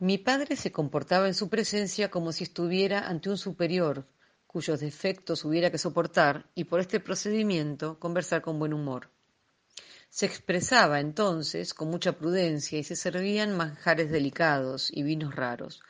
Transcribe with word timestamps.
mi 0.00 0.18
padre 0.18 0.56
se 0.56 0.72
comportaba 0.72 1.28
en 1.28 1.34
su 1.34 1.48
presencia 1.48 2.10
como 2.10 2.32
si 2.32 2.44
estuviera 2.44 3.08
ante 3.08 3.30
un 3.30 3.38
superior, 3.38 4.06
cuyos 4.46 4.80
defectos 4.80 5.44
hubiera 5.44 5.70
que 5.70 5.78
soportar, 5.78 6.50
y 6.54 6.64
por 6.64 6.80
este 6.80 7.00
procedimiento 7.00 7.98
conversar 7.98 8.42
con 8.42 8.58
buen 8.58 8.74
humor. 8.74 9.10
Se 10.10 10.26
expresaba 10.26 11.00
entonces 11.00 11.74
con 11.74 11.90
mucha 11.90 12.18
prudencia 12.18 12.78
y 12.78 12.84
se 12.84 12.96
servían 12.96 13.56
manjares 13.56 14.10
delicados 14.10 14.90
y 14.92 15.02
vinos 15.02 15.34
raros. 15.34 15.80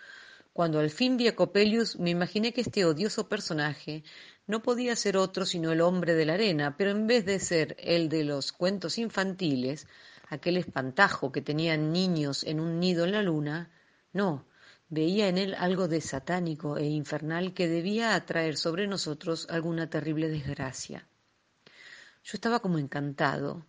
Cuando 0.52 0.78
al 0.78 0.90
fin 0.90 1.16
vi 1.16 1.28
a 1.28 1.34
Copelius 1.34 1.98
me 1.98 2.10
imaginé 2.10 2.52
que 2.52 2.60
este 2.60 2.84
odioso 2.84 3.28
personaje 3.28 4.04
no 4.46 4.62
podía 4.62 4.94
ser 4.96 5.16
otro 5.16 5.44
sino 5.44 5.72
el 5.72 5.80
hombre 5.80 6.14
de 6.14 6.26
la 6.26 6.34
arena, 6.34 6.76
pero 6.76 6.90
en 6.90 7.06
vez 7.06 7.24
de 7.24 7.40
ser 7.40 7.74
el 7.80 8.08
de 8.08 8.24
los 8.24 8.52
cuentos 8.52 8.98
infantiles, 8.98 9.88
aquel 10.28 10.56
espantajo 10.56 11.32
que 11.32 11.42
tenían 11.42 11.92
niños 11.92 12.44
en 12.44 12.60
un 12.60 12.80
nido 12.80 13.04
en 13.04 13.12
la 13.12 13.22
luna, 13.22 13.70
no, 14.12 14.46
veía 14.88 15.28
en 15.28 15.38
él 15.38 15.54
algo 15.58 15.88
de 15.88 16.00
satánico 16.00 16.76
e 16.76 16.86
infernal 16.86 17.54
que 17.54 17.68
debía 17.68 18.14
atraer 18.14 18.56
sobre 18.56 18.86
nosotros 18.86 19.46
alguna 19.50 19.90
terrible 19.90 20.28
desgracia. 20.28 21.08
Yo 22.22 22.32
estaba 22.34 22.60
como 22.60 22.78
encantado. 22.78 23.66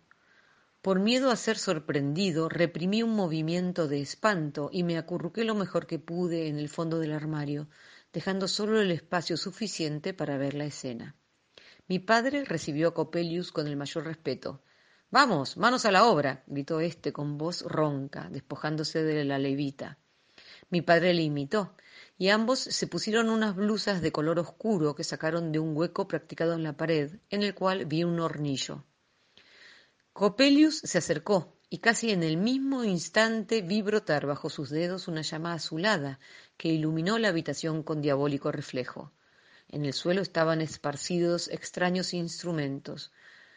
Por 0.80 1.00
miedo 1.00 1.30
a 1.30 1.36
ser 1.36 1.58
sorprendido, 1.58 2.48
reprimí 2.48 3.02
un 3.02 3.14
movimiento 3.14 3.88
de 3.88 4.00
espanto 4.00 4.70
y 4.72 4.84
me 4.84 4.96
acurruqué 4.96 5.44
lo 5.44 5.54
mejor 5.54 5.86
que 5.86 5.98
pude 5.98 6.48
en 6.48 6.58
el 6.58 6.68
fondo 6.68 6.98
del 6.98 7.12
armario, 7.12 7.68
dejando 8.12 8.46
solo 8.46 8.80
el 8.80 8.92
espacio 8.92 9.36
suficiente 9.36 10.14
para 10.14 10.38
ver 10.38 10.54
la 10.54 10.64
escena. 10.64 11.16
Mi 11.88 11.98
padre 11.98 12.44
recibió 12.44 12.88
a 12.88 12.94
Copelius 12.94 13.52
con 13.52 13.66
el 13.66 13.76
mayor 13.76 14.04
respeto, 14.04 14.62
Vamos, 15.10 15.56
manos 15.56 15.86
a 15.86 15.92
la 15.92 16.04
obra, 16.06 16.42
gritó 16.48 16.80
éste 16.80 17.12
con 17.12 17.38
voz 17.38 17.62
ronca, 17.62 18.28
despojándose 18.28 19.04
de 19.04 19.24
la 19.24 19.38
levita. 19.38 19.98
Mi 20.68 20.82
padre 20.82 21.14
le 21.14 21.22
imitó, 21.22 21.76
y 22.18 22.30
ambos 22.30 22.58
se 22.58 22.88
pusieron 22.88 23.30
unas 23.30 23.54
blusas 23.54 24.02
de 24.02 24.10
color 24.10 24.40
oscuro 24.40 24.96
que 24.96 25.04
sacaron 25.04 25.52
de 25.52 25.60
un 25.60 25.76
hueco 25.76 26.08
practicado 26.08 26.54
en 26.54 26.64
la 26.64 26.76
pared, 26.76 27.20
en 27.30 27.44
el 27.44 27.54
cual 27.54 27.84
vi 27.84 28.02
un 28.02 28.18
hornillo. 28.18 28.84
Copelius 30.12 30.78
se 30.78 30.98
acercó, 30.98 31.56
y 31.70 31.78
casi 31.78 32.10
en 32.10 32.24
el 32.24 32.36
mismo 32.36 32.82
instante 32.82 33.62
vi 33.62 33.82
brotar 33.82 34.26
bajo 34.26 34.50
sus 34.50 34.70
dedos 34.70 35.06
una 35.06 35.22
llama 35.22 35.52
azulada 35.52 36.18
que 36.56 36.68
iluminó 36.68 37.18
la 37.18 37.28
habitación 37.28 37.84
con 37.84 38.02
diabólico 38.02 38.50
reflejo. 38.50 39.12
En 39.68 39.84
el 39.84 39.92
suelo 39.92 40.20
estaban 40.20 40.60
esparcidos 40.60 41.48
extraños 41.48 42.12
instrumentos. 42.12 43.12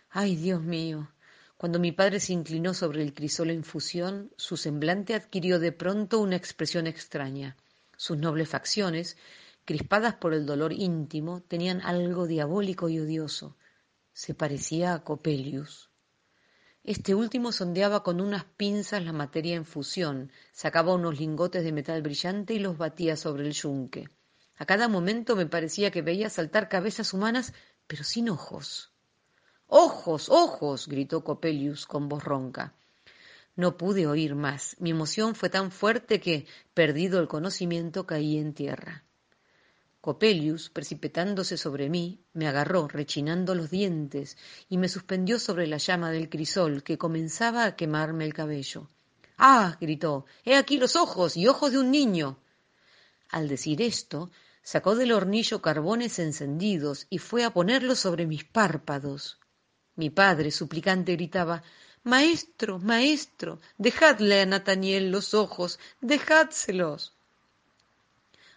¡Ay, 0.09 0.35
Dios 0.35 0.61
mío! 0.61 1.09
Cuando 1.59 1.77
mi 1.77 1.91
padre 1.91 2.21
se 2.21 2.31
inclinó 2.31 2.73
sobre 2.73 3.03
el 3.03 3.13
crisol 3.13 3.49
en 3.49 3.65
fusión, 3.65 4.31
su 4.37 4.55
semblante 4.55 5.13
adquirió 5.13 5.59
de 5.59 5.73
pronto 5.73 6.21
una 6.21 6.37
expresión 6.37 6.87
extraña. 6.87 7.57
Sus 7.97 8.17
nobles 8.17 8.47
facciones, 8.47 9.17
crispadas 9.65 10.15
por 10.15 10.33
el 10.33 10.45
dolor 10.45 10.71
íntimo, 10.71 11.41
tenían 11.41 11.81
algo 11.81 12.27
diabólico 12.27 12.87
y 12.87 13.01
odioso. 13.01 13.57
Se 14.13 14.33
parecía 14.33 14.93
a 14.93 15.03
Copelius. 15.03 15.91
Este 16.81 17.13
último 17.13 17.51
sondeaba 17.51 18.03
con 18.03 18.21
unas 18.21 18.45
pinzas 18.45 19.03
la 19.03 19.11
materia 19.11 19.57
en 19.57 19.65
fusión, 19.65 20.31
sacaba 20.53 20.93
unos 20.93 21.19
lingotes 21.19 21.65
de 21.65 21.73
metal 21.73 22.01
brillante 22.01 22.53
y 22.53 22.59
los 22.59 22.77
batía 22.77 23.17
sobre 23.17 23.45
el 23.45 23.51
yunque. 23.51 24.07
A 24.55 24.65
cada 24.65 24.87
momento 24.87 25.35
me 25.35 25.45
parecía 25.45 25.91
que 25.91 26.03
veía 26.03 26.29
saltar 26.29 26.69
cabezas 26.69 27.13
humanas, 27.13 27.53
pero 27.85 28.05
sin 28.05 28.29
ojos. 28.29 28.93
¡Ojos! 29.71 30.29
¡Ojos! 30.29 30.87
gritó 30.87 31.23
Copelius 31.23 31.85
con 31.85 32.09
voz 32.09 32.23
ronca. 32.23 32.73
No 33.55 33.77
pude 33.77 34.07
oír 34.07 34.33
más. 34.33 34.75
Mi 34.79 34.89
emoción 34.89 35.35
fue 35.35 35.51
tan 35.51 35.69
fuerte 35.71 36.19
que, 36.19 36.47
perdido 36.73 37.19
el 37.19 37.27
conocimiento, 37.27 38.07
caí 38.07 38.39
en 38.39 38.55
tierra. 38.55 39.03
Copelius, 40.01 40.71
precipitándose 40.71 41.55
sobre 41.55 41.87
mí, 41.87 42.19
me 42.33 42.47
agarró, 42.47 42.87
rechinando 42.87 43.53
los 43.53 43.69
dientes, 43.69 44.37
y 44.69 44.79
me 44.79 44.89
suspendió 44.89 45.37
sobre 45.37 45.67
la 45.67 45.77
llama 45.77 46.09
del 46.09 46.29
crisol 46.29 46.81
que 46.81 46.97
comenzaba 46.97 47.65
a 47.65 47.75
quemarme 47.75 48.25
el 48.25 48.33
cabello. 48.33 48.87
¡Ah! 49.37 49.77
gritó. 49.79 50.25
He 50.45 50.55
aquí 50.55 50.79
los 50.79 50.95
ojos 50.95 51.37
y 51.37 51.47
ojos 51.47 51.73
de 51.73 51.77
un 51.77 51.91
niño. 51.91 52.39
Al 53.29 53.47
decir 53.47 53.83
esto, 53.83 54.31
sacó 54.63 54.95
del 54.95 55.11
hornillo 55.11 55.61
carbones 55.61 56.17
encendidos 56.17 57.05
y 57.11 57.19
fue 57.19 57.43
a 57.43 57.53
ponerlos 57.53 57.99
sobre 57.99 58.25
mis 58.25 58.45
párpados. 58.45 59.37
Mi 59.99 60.09
padre, 60.09 60.49
suplicante, 60.49 61.11
gritaba 61.17 61.61
Maestro, 62.05 62.79
maestro, 62.79 63.59
dejadle 63.77 64.39
a 64.39 64.45
Nataniel 64.45 65.11
los 65.11 65.33
ojos, 65.33 65.77
dejádselos. 65.99 67.17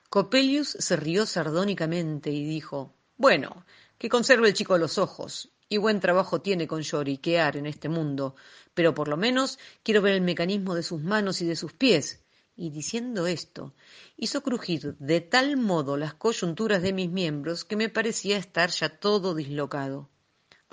Copelius 0.08 0.68
se 0.78 0.94
rió 0.94 1.26
sardónicamente 1.26 2.30
y 2.30 2.44
dijo 2.44 2.94
Bueno, 3.16 3.66
que 3.98 4.08
conserve 4.08 4.46
el 4.46 4.54
chico 4.54 4.78
los 4.78 4.98
ojos, 4.98 5.50
y 5.68 5.78
buen 5.78 5.98
trabajo 5.98 6.40
tiene 6.40 6.68
con 6.68 6.82
lloriquear 6.82 7.56
en 7.56 7.66
este 7.66 7.88
mundo, 7.88 8.36
pero 8.72 8.94
por 8.94 9.08
lo 9.08 9.16
menos 9.16 9.58
quiero 9.82 10.00
ver 10.00 10.14
el 10.14 10.20
mecanismo 10.20 10.76
de 10.76 10.84
sus 10.84 11.02
manos 11.02 11.42
y 11.42 11.46
de 11.46 11.56
sus 11.56 11.72
pies. 11.72 12.20
Y 12.54 12.70
diciendo 12.70 13.26
esto, 13.26 13.74
hizo 14.16 14.44
crujir 14.44 14.94
de 14.98 15.20
tal 15.20 15.56
modo 15.56 15.96
las 15.96 16.14
coyunturas 16.14 16.82
de 16.82 16.92
mis 16.92 17.10
miembros 17.10 17.64
que 17.64 17.74
me 17.74 17.88
parecía 17.88 18.36
estar 18.36 18.70
ya 18.70 19.00
todo 19.00 19.34
dislocado. 19.34 20.11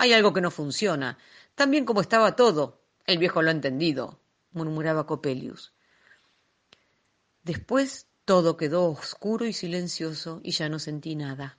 Hay 0.00 0.14
algo 0.14 0.32
que 0.32 0.40
no 0.40 0.50
funciona. 0.50 1.18
Tan 1.54 1.70
bien 1.70 1.84
como 1.84 2.00
estaba 2.00 2.34
todo. 2.34 2.80
El 3.04 3.18
viejo 3.18 3.42
lo 3.42 3.50
ha 3.50 3.52
entendido, 3.52 4.18
murmuraba 4.52 5.04
Copelius. 5.04 5.74
Después 7.42 8.06
todo 8.24 8.56
quedó 8.56 8.86
oscuro 8.86 9.44
y 9.44 9.52
silencioso 9.52 10.40
y 10.42 10.52
ya 10.52 10.70
no 10.70 10.78
sentí 10.78 11.16
nada. 11.16 11.58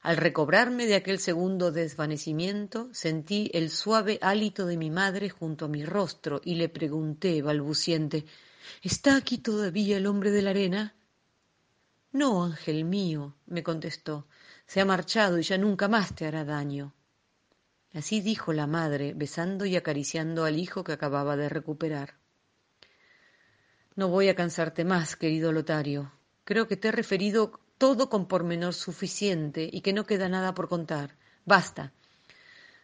Al 0.00 0.16
recobrarme 0.16 0.86
de 0.86 0.94
aquel 0.94 1.18
segundo 1.18 1.72
desvanecimiento, 1.72 2.88
sentí 2.92 3.50
el 3.52 3.70
suave 3.70 4.20
hálito 4.22 4.64
de 4.66 4.76
mi 4.76 4.90
madre 4.90 5.28
junto 5.28 5.64
a 5.64 5.68
mi 5.68 5.84
rostro 5.84 6.40
y 6.44 6.54
le 6.54 6.68
pregunté, 6.68 7.42
balbuciente, 7.42 8.26
¿Está 8.80 9.16
aquí 9.16 9.38
todavía 9.38 9.96
el 9.96 10.06
hombre 10.06 10.30
de 10.30 10.42
la 10.42 10.50
arena? 10.50 10.94
No, 12.12 12.44
ángel 12.44 12.84
mío, 12.84 13.34
me 13.46 13.64
contestó, 13.64 14.28
se 14.72 14.80
ha 14.80 14.86
marchado 14.86 15.38
y 15.38 15.42
ya 15.42 15.58
nunca 15.58 15.86
más 15.86 16.14
te 16.14 16.24
hará 16.24 16.46
daño. 16.46 16.94
Así 17.92 18.22
dijo 18.22 18.54
la 18.54 18.66
madre, 18.66 19.12
besando 19.14 19.66
y 19.66 19.76
acariciando 19.76 20.46
al 20.46 20.58
hijo 20.58 20.82
que 20.82 20.92
acababa 20.92 21.36
de 21.36 21.50
recuperar. 21.50 22.14
No 23.96 24.08
voy 24.08 24.30
a 24.30 24.34
cansarte 24.34 24.86
más, 24.86 25.14
querido 25.14 25.52
Lotario. 25.52 26.10
Creo 26.44 26.68
que 26.68 26.78
te 26.78 26.88
he 26.88 26.90
referido 26.90 27.60
todo 27.76 28.08
con 28.08 28.26
pormenor 28.26 28.72
suficiente 28.72 29.68
y 29.70 29.82
que 29.82 29.92
no 29.92 30.06
queda 30.06 30.30
nada 30.30 30.54
por 30.54 30.70
contar. 30.70 31.18
Basta. 31.44 31.92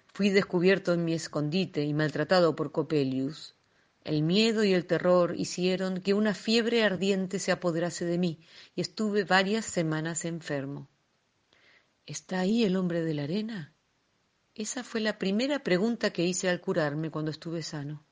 Fui 0.09 0.29
descubierto 0.29 0.93
en 0.93 1.07
mi 1.07 1.15
escondite 1.15 1.85
y 1.85 1.95
maltratado 1.95 2.55
por 2.55 2.71
Copelius. 2.71 3.55
El 4.05 4.25
miedo 4.25 4.63
y 4.63 4.75
el 4.75 4.85
terror 4.85 5.35
hicieron 5.39 6.03
que 6.03 6.13
una 6.13 6.35
fiebre 6.35 6.85
ardiente 6.85 7.39
se 7.39 7.51
apoderase 7.51 8.05
de 8.05 8.19
mí 8.19 8.41
y 8.77 8.83
estuve 8.83 9.25
varias 9.25 9.65
semanas 9.65 10.27
enfermo. 10.27 10.87
¿Está 12.09 12.41
ahí 12.41 12.65
el 12.65 12.77
hombre 12.77 13.03
de 13.03 13.13
la 13.13 13.25
arena? 13.25 13.75
Esa 14.55 14.83
fue 14.83 15.03
la 15.03 15.19
primera 15.19 15.59
pregunta 15.59 16.09
que 16.09 16.25
hice 16.25 16.49
al 16.49 16.59
curarme 16.59 17.11
cuando 17.11 17.31
estuve 17.31 17.63
sano. 17.63 18.03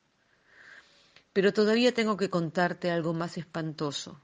Pero 1.33 1.55
todavía 1.55 1.95
tengo 1.95 2.19
que 2.19 2.29
contarte 2.29 2.91
algo 2.91 3.15
más 3.15 3.39
espantoso. 3.39 4.21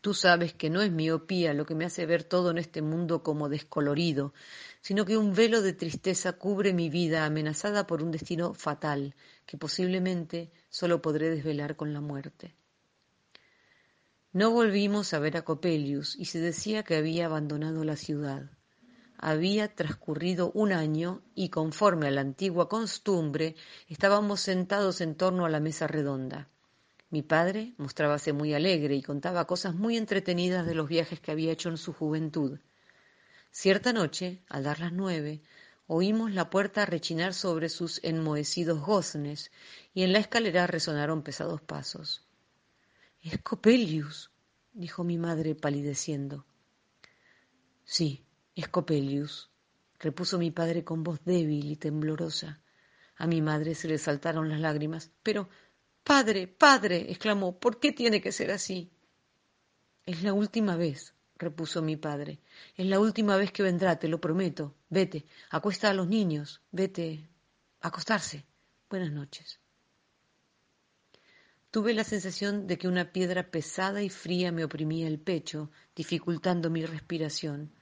Tú 0.00 0.14
sabes 0.14 0.54
que 0.54 0.70
no 0.70 0.80
es 0.80 0.90
miopía 0.90 1.52
lo 1.52 1.66
que 1.66 1.74
me 1.74 1.84
hace 1.84 2.06
ver 2.06 2.24
todo 2.24 2.50
en 2.52 2.56
este 2.56 2.80
mundo 2.80 3.22
como 3.22 3.50
descolorido, 3.50 4.32
sino 4.80 5.04
que 5.04 5.18
un 5.18 5.34
velo 5.34 5.60
de 5.60 5.74
tristeza 5.74 6.32
cubre 6.32 6.72
mi 6.72 6.88
vida 6.88 7.26
amenazada 7.26 7.86
por 7.86 8.02
un 8.02 8.10
destino 8.10 8.54
fatal 8.54 9.14
que 9.44 9.58
posiblemente 9.58 10.52
solo 10.70 11.02
podré 11.02 11.28
desvelar 11.28 11.76
con 11.76 11.92
la 11.92 12.00
muerte. 12.00 12.54
No 14.32 14.52
volvimos 14.52 15.12
a 15.12 15.18
ver 15.18 15.36
a 15.36 15.42
Copelius 15.42 16.16
y 16.16 16.24
se 16.24 16.40
decía 16.40 16.82
que 16.82 16.96
había 16.96 17.26
abandonado 17.26 17.84
la 17.84 17.96
ciudad. 17.96 18.50
Había 19.22 19.68
transcurrido 19.74 20.50
un 20.52 20.72
año 20.72 21.20
y, 21.34 21.50
conforme 21.50 22.08
a 22.08 22.10
la 22.10 22.22
antigua 22.22 22.70
costumbre, 22.70 23.54
estábamos 23.86 24.40
sentados 24.40 25.02
en 25.02 25.14
torno 25.14 25.44
a 25.44 25.50
la 25.50 25.60
mesa 25.60 25.86
redonda. 25.86 26.48
Mi 27.10 27.20
padre 27.20 27.74
mostrábase 27.76 28.32
muy 28.32 28.54
alegre 28.54 28.94
y 28.94 29.02
contaba 29.02 29.46
cosas 29.46 29.74
muy 29.74 29.98
entretenidas 29.98 30.64
de 30.64 30.74
los 30.74 30.88
viajes 30.88 31.20
que 31.20 31.32
había 31.32 31.52
hecho 31.52 31.68
en 31.68 31.76
su 31.76 31.92
juventud. 31.92 32.60
Cierta 33.50 33.92
noche, 33.92 34.42
al 34.48 34.62
dar 34.62 34.80
las 34.80 34.94
nueve, 34.94 35.42
oímos 35.86 36.32
la 36.32 36.48
puerta 36.48 36.86
rechinar 36.86 37.34
sobre 37.34 37.68
sus 37.68 38.02
enmohecidos 38.02 38.80
goznes 38.80 39.52
y 39.92 40.02
en 40.02 40.14
la 40.14 40.20
escalera 40.20 40.66
resonaron 40.66 41.22
pesados 41.22 41.60
pasos. 41.60 42.24
Es 43.20 43.36
Copelius, 43.42 44.30
dijo 44.72 45.04
mi 45.04 45.18
madre 45.18 45.54
palideciendo. 45.54 46.46
Sí, 47.84 48.24
es 48.60 48.68
Copelius, 48.68 49.50
repuso 49.98 50.38
mi 50.38 50.50
padre 50.50 50.84
con 50.84 51.02
voz 51.02 51.20
débil 51.24 51.70
y 51.70 51.76
temblorosa. 51.76 52.60
A 53.16 53.26
mi 53.26 53.40
madre 53.42 53.74
se 53.74 53.88
le 53.88 53.98
saltaron 53.98 54.48
las 54.48 54.60
lágrimas. 54.60 55.10
Pero, 55.22 55.48
padre, 56.04 56.46
padre, 56.46 57.10
exclamó, 57.10 57.58
¿por 57.58 57.80
qué 57.80 57.92
tiene 57.92 58.20
que 58.20 58.32
ser 58.32 58.50
así? 58.50 58.90
Es 60.04 60.22
la 60.22 60.32
última 60.32 60.76
vez, 60.76 61.14
repuso 61.36 61.82
mi 61.82 61.96
padre. 61.96 62.40
Es 62.76 62.86
la 62.86 63.00
última 63.00 63.36
vez 63.36 63.52
que 63.52 63.62
vendrá, 63.62 63.98
te 63.98 64.08
lo 64.08 64.20
prometo. 64.20 64.74
Vete, 64.88 65.26
acuesta 65.50 65.90
a 65.90 65.94
los 65.94 66.06
niños, 66.06 66.60
vete 66.70 67.28
a 67.80 67.88
acostarse. 67.88 68.44
Buenas 68.88 69.12
noches. 69.12 69.58
Tuve 71.70 71.94
la 71.94 72.04
sensación 72.04 72.66
de 72.66 72.78
que 72.78 72.88
una 72.88 73.12
piedra 73.12 73.50
pesada 73.50 74.02
y 74.02 74.08
fría 74.10 74.50
me 74.50 74.64
oprimía 74.64 75.06
el 75.06 75.20
pecho, 75.20 75.70
dificultando 75.94 76.68
mi 76.68 76.84
respiración. 76.84 77.72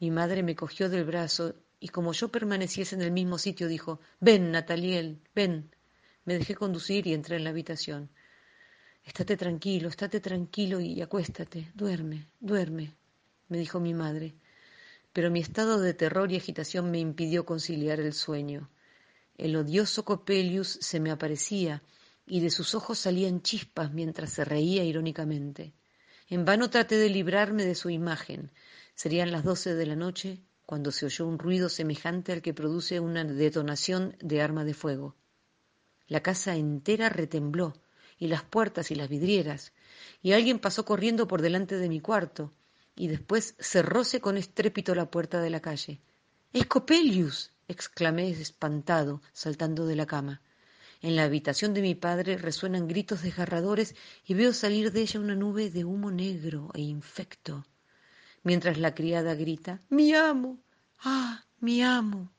Mi 0.00 0.10
madre 0.10 0.42
me 0.42 0.54
cogió 0.54 0.88
del 0.88 1.04
brazo 1.04 1.54
y 1.80 1.88
como 1.88 2.12
yo 2.12 2.28
permaneciese 2.28 2.94
en 2.94 3.02
el 3.02 3.10
mismo 3.10 3.38
sitio, 3.38 3.68
dijo 3.68 4.00
Ven, 4.20 4.50
Nataliel, 4.50 5.20
ven. 5.34 5.74
Me 6.24 6.38
dejé 6.38 6.54
conducir 6.54 7.06
y 7.06 7.14
entré 7.14 7.36
en 7.36 7.44
la 7.44 7.50
habitación. 7.50 8.10
Estate 9.04 9.36
tranquilo, 9.36 9.88
estate 9.88 10.20
tranquilo 10.20 10.80
y 10.80 11.00
acuéstate, 11.00 11.70
duerme, 11.74 12.26
duerme, 12.40 12.94
me 13.48 13.58
dijo 13.58 13.80
mi 13.80 13.94
madre. 13.94 14.34
Pero 15.12 15.30
mi 15.30 15.40
estado 15.40 15.80
de 15.80 15.94
terror 15.94 16.30
y 16.30 16.36
agitación 16.36 16.90
me 16.90 16.98
impidió 16.98 17.46
conciliar 17.46 18.00
el 18.00 18.12
sueño. 18.12 18.68
El 19.36 19.56
odioso 19.56 20.04
Copelius 20.04 20.78
se 20.80 21.00
me 21.00 21.10
aparecía 21.10 21.82
y 22.26 22.40
de 22.40 22.50
sus 22.50 22.74
ojos 22.74 22.98
salían 22.98 23.40
chispas 23.40 23.92
mientras 23.92 24.30
se 24.30 24.44
reía 24.44 24.84
irónicamente. 24.84 25.72
En 26.28 26.44
vano 26.44 26.68
traté 26.68 26.96
de 26.96 27.08
librarme 27.08 27.64
de 27.64 27.74
su 27.74 27.88
imagen. 27.88 28.50
Serían 28.98 29.30
las 29.30 29.44
doce 29.44 29.76
de 29.76 29.86
la 29.86 29.94
noche 29.94 30.42
cuando 30.66 30.90
se 30.90 31.06
oyó 31.06 31.24
un 31.24 31.38
ruido 31.38 31.68
semejante 31.68 32.32
al 32.32 32.42
que 32.42 32.52
produce 32.52 32.98
una 32.98 33.22
detonación 33.22 34.16
de 34.18 34.42
arma 34.42 34.64
de 34.64 34.74
fuego. 34.74 35.14
La 36.08 36.20
casa 36.20 36.56
entera 36.56 37.08
retembló, 37.08 37.74
y 38.18 38.26
las 38.26 38.42
puertas 38.42 38.90
y 38.90 38.96
las 38.96 39.08
vidrieras, 39.08 39.72
y 40.20 40.32
alguien 40.32 40.58
pasó 40.58 40.84
corriendo 40.84 41.28
por 41.28 41.42
delante 41.42 41.76
de 41.76 41.88
mi 41.88 42.00
cuarto, 42.00 42.52
y 42.96 43.06
después 43.06 43.54
cerróse 43.60 44.20
con 44.20 44.36
estrépito 44.36 44.96
la 44.96 45.08
puerta 45.08 45.40
de 45.40 45.50
la 45.50 45.60
calle. 45.60 46.00
¡Es 46.52 46.66
Copelius! 46.66 47.52
exclamé 47.68 48.30
espantado, 48.30 49.22
saltando 49.32 49.86
de 49.86 49.94
la 49.94 50.06
cama. 50.06 50.42
En 51.02 51.14
la 51.14 51.22
habitación 51.22 51.72
de 51.72 51.82
mi 51.82 51.94
padre 51.94 52.36
resuenan 52.36 52.88
gritos 52.88 53.22
desgarradores 53.22 53.94
y 54.26 54.34
veo 54.34 54.52
salir 54.52 54.90
de 54.90 55.02
ella 55.02 55.20
una 55.20 55.36
nube 55.36 55.70
de 55.70 55.84
humo 55.84 56.10
negro 56.10 56.72
e 56.74 56.80
infecto 56.80 57.64
mientras 58.48 58.78
la 58.78 58.94
criada 58.94 59.34
grita 59.34 59.82
Mi 59.90 60.14
amo. 60.14 60.58
Ah, 61.04 61.44
mi 61.60 61.82
amo. 61.82 62.32